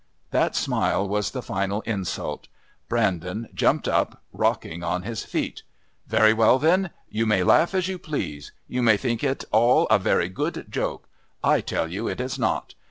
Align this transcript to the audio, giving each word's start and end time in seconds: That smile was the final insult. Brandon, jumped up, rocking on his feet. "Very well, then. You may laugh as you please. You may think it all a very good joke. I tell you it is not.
That 0.31 0.55
smile 0.55 1.07
was 1.07 1.29
the 1.29 1.43
final 1.43 1.81
insult. 1.81 2.47
Brandon, 2.89 3.47
jumped 3.53 3.87
up, 3.87 4.23
rocking 4.33 4.81
on 4.81 5.03
his 5.03 5.23
feet. 5.23 5.61
"Very 6.07 6.33
well, 6.33 6.57
then. 6.57 6.89
You 7.11 7.27
may 7.27 7.43
laugh 7.43 7.75
as 7.75 7.87
you 7.87 7.99
please. 7.99 8.51
You 8.67 8.81
may 8.81 8.97
think 8.97 9.23
it 9.23 9.45
all 9.51 9.85
a 9.91 9.99
very 9.99 10.27
good 10.27 10.65
joke. 10.71 11.07
I 11.43 11.61
tell 11.61 11.87
you 11.87 12.07
it 12.07 12.19
is 12.19 12.39
not. 12.39 12.73